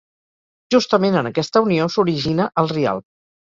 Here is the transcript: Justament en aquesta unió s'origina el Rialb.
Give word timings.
Justament 0.75 1.19
en 1.21 1.31
aquesta 1.31 1.65
unió 1.67 1.87
s'origina 1.99 2.51
el 2.65 2.75
Rialb. 2.77 3.11